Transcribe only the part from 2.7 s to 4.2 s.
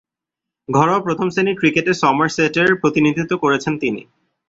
প্রতিনিধিত্ব করেছেন তিনি।